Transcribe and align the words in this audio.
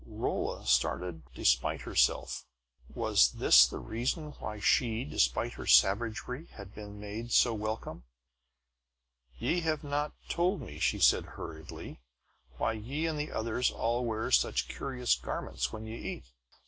Rolla 0.07 0.65
started 0.65 1.31
despite 1.35 1.81
herself. 1.81 2.47
Was 2.89 3.33
this 3.33 3.67
the 3.67 3.77
reason 3.77 4.31
why 4.39 4.59
she, 4.59 5.03
despite 5.03 5.53
her 5.53 5.67
savagery, 5.67 6.47
had 6.53 6.73
been 6.73 6.99
made 6.99 7.31
so 7.31 7.53
welcome? 7.53 8.05
"Ye 9.37 9.59
have 9.59 9.83
not 9.83 10.13
told 10.27 10.59
me," 10.59 10.79
said 10.79 11.23
she 11.25 11.29
hurriedly, 11.29 12.01
"why 12.57 12.71
ye 12.73 13.05
and 13.05 13.19
the 13.19 13.31
others 13.31 13.69
all 13.69 14.03
wear 14.03 14.31
such 14.31 14.67
curious 14.69 15.13
garments 15.13 15.71
when 15.71 15.85
ye 15.85 15.97
eat." 15.99 16.25